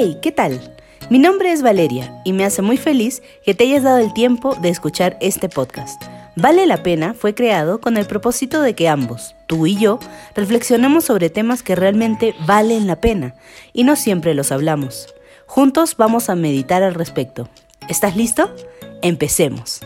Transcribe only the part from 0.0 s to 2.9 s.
Hey, ¿qué tal? Mi nombre es Valeria y me hace muy